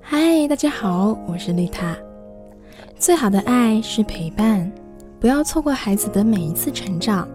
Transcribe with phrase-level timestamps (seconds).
[0.00, 1.94] 嗨，大家好，我是丽塔。
[2.98, 4.70] 最好的爱是陪伴，
[5.20, 7.28] 不要错过孩子的每一次成长，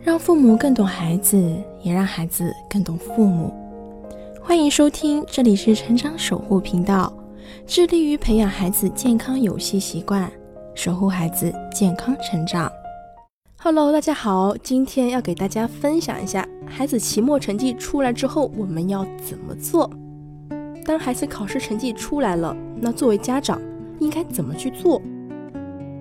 [0.00, 1.36] 让父母更懂孩子，
[1.82, 3.52] 也让孩子更懂父母。
[4.40, 7.12] 欢迎收听，这里是成长守护频道，
[7.66, 10.30] 致力于培养孩子健康游戏习惯，
[10.74, 12.70] 守护孩子健康成长。
[13.60, 19.90] Hello，大家好，今天要给大家分享一下，孩子期末成绩出来之后，我们要怎么做？
[20.84, 23.60] 当孩子考试成绩出来了，那作为家长
[23.98, 25.00] 应该怎么去做？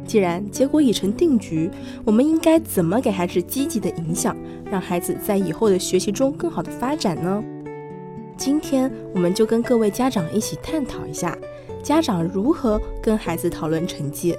[0.06, 1.70] 既然结果已成定局，
[2.06, 4.36] 我们应该怎么给孩子积极的影响，
[4.70, 7.44] 让孩子在以后的学习中更好的发展呢？
[8.38, 11.38] 今天我们就跟各位家长一起探讨一下，
[11.84, 14.36] 家长如何跟孩子讨论成绩。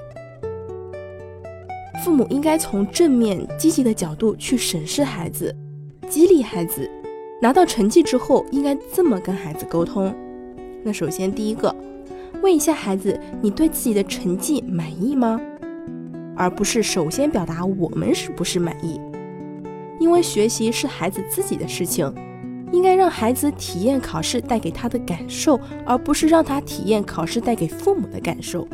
[2.05, 5.55] 父母应该从正面积极的角度去审视孩子，
[6.09, 6.91] 激励孩子。
[7.41, 10.13] 拿到成绩之后，应该这么跟孩子沟通。
[10.83, 11.73] 那首先第一个，
[12.43, 15.41] 问一下孩子，你对自己的成绩满意吗？
[16.37, 19.01] 而不是首先表达我们是不是满意。
[20.01, 22.13] 因为学习是孩子自己的事情，
[22.73, 28.67] 应该让孩子体验考试带给他的感受，而不是让他体验考试带给父母的感受。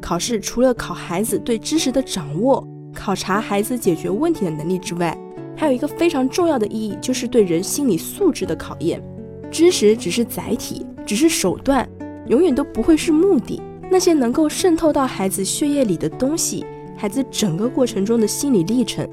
[0.00, 2.64] 考试除了考孩子对知识的掌握，
[2.94, 5.16] 考察孩子解决问题的能力之外，
[5.62, 9.00] 还有一个非常重要的意义，就是对人心理素质的考验。
[9.48, 11.88] 知识只是载体，只是手段，
[12.26, 13.62] 永远都不会是目的。
[13.88, 19.08] 那些能够渗透到孩子血液里的东西，孩子整个过程中的心理历程，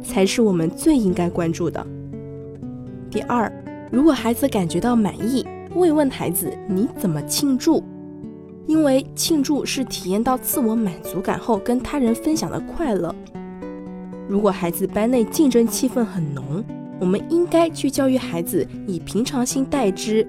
[0.00, 1.84] 才是我们最应该关注的。
[3.10, 3.52] 第二，
[3.90, 7.82] 如果孩子感觉到满意，慰问孩子你怎么庆祝？
[8.68, 13.12] 因为庆祝是体验到自我满足感后跟他人分享的快乐。
[14.28, 16.62] 如果孩子班内竞争气氛很浓，
[17.00, 20.26] 我们应该去教育孩子以平常心待之。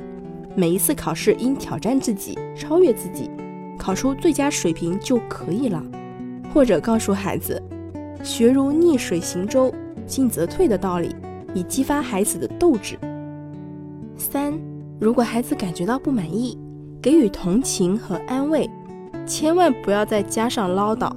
[0.55, 3.29] 每一次考试应挑战自己，超越自己，
[3.77, 5.83] 考出最佳水平就可以了。
[6.53, 7.61] 或者告诉孩子
[8.23, 9.73] “学如逆水行舟，
[10.07, 11.13] 进则退”的道理，
[11.53, 12.97] 以激发孩子的斗志。
[14.15, 14.57] 三，
[14.97, 16.57] 如果孩子感觉到不满意，
[17.01, 18.69] 给予同情和安慰，
[19.27, 21.11] 千万不要再加上唠叨。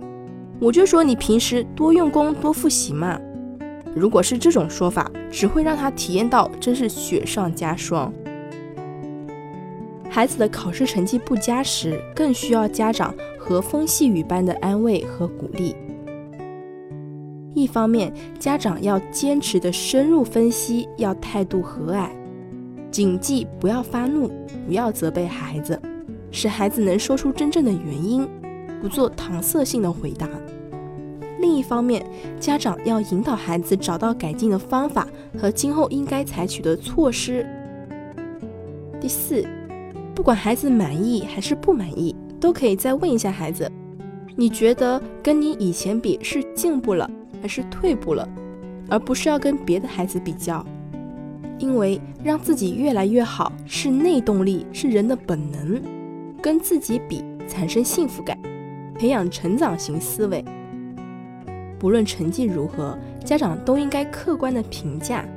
[0.63, 3.19] 我就说你平时多用功多复习嘛。
[3.97, 8.15] 如果是这种说法，只会让他体验到真是雪上加霜。
[10.09, 15.75] 孩子的考试成绩不佳时，更需要家长和风细雨般的安慰和鼓励。
[17.55, 22.09] 一方面，家长要坚持的深入分析，要态度和蔼。
[22.89, 24.31] 谨记不要发怒，
[24.65, 25.77] 不要责备孩子，
[26.31, 28.29] 使孩子能说出真正的原因，
[28.81, 30.29] 不做搪塞性的回答。
[31.63, 32.05] 一方面，
[32.41, 35.07] 家长要引导孩子找到改进的方法
[35.39, 37.47] 和今后应该采取的措施。
[39.01, 39.47] 第四，
[40.13, 43.71] 不管孩子满意还是不满意，都可以再问一下孩子：
[44.35, 47.09] 你觉得跟你以前比是进步了
[47.41, 48.29] 还是退步了？
[48.91, 50.67] 而不是要跟别的孩子比较。
[51.59, 55.81] 因为让自己越来越好是内动力，是人的本能。
[56.43, 58.37] 跟自己比，产生幸福感，
[58.97, 60.45] 培养成长型思维。
[61.83, 65.29] 不论成绩如何，家长都应该客观的评价，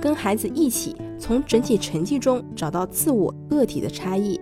[0.00, 4.40] 跟孩子一起从整体成绩中找到自我个体的差异。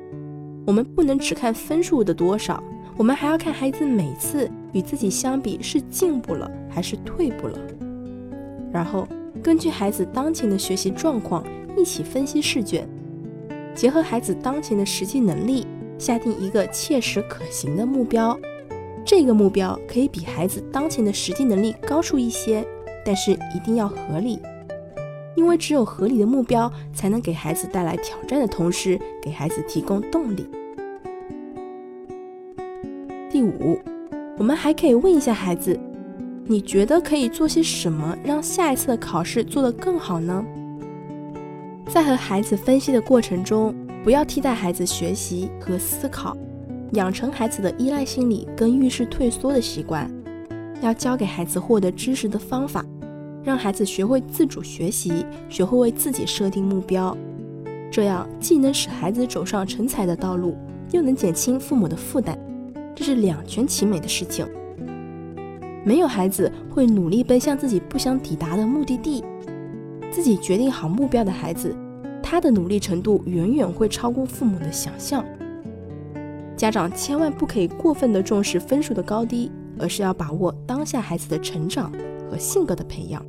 [0.66, 2.62] 我们不能只看分数的多少，
[2.96, 7.58] 我们还要看孩子每次与自己相比是进步了还是退步了，
[8.72, 9.06] 然后。
[9.42, 11.44] 根据孩子当前的学习状况，
[11.76, 12.88] 一起分析试卷，
[13.76, 15.66] 结合孩子当前的实际能力，
[15.98, 18.36] 下定一个切实可行的目标。
[19.06, 22.66] 这个目标可以比孩子当前的实际能力高出一些，
[23.04, 24.40] 但是一定要合理。
[25.36, 30.48] 因为只有合理的目标，才能给孩子带来挑战的同时，给孩子提供动力。
[33.30, 33.78] 第五，
[34.36, 35.78] 我们还可以问一下孩子。
[36.48, 40.44] 你觉得可以做些什么，让下一次的考试做得更好呢？
[41.88, 43.72] 在和孩子分析的过程中，
[44.02, 46.36] 不要替代孩子学习和思考，
[46.92, 50.10] 养成孩子的依赖心理跟遇事退缩的习惯。
[50.82, 52.84] 要教给孩子获得知识的方法，
[53.42, 57.16] 让孩子学会自主学习，学会为自己设定目标。
[57.90, 60.56] 这样既能使孩子走上成才的道路，
[60.92, 62.38] 又能减轻父母的负担，
[62.94, 64.46] 这是两全其美的事情。
[65.82, 69.24] 没有孩子会努力奔向自己不想抵达的目的地，
[70.10, 71.74] 自己决定好目标的孩子，
[72.22, 75.24] 他的努力程度远远会超过父母的想象。
[76.56, 81.92] 家长千万不可以过分的重视分数的高低，而是要把握当下孩子的成长
[82.30, 83.22] 和性格的培养。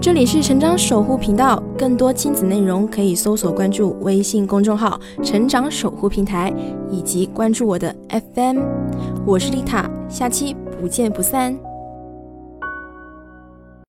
[0.00, 6.52] 这里是成长守护频道，更多亲子内容可以搜索关注微信公众号“成长守护平台”，
[6.92, 8.60] 以及关注我的 FM。
[9.26, 11.73] 我是丽塔，下期不见不散。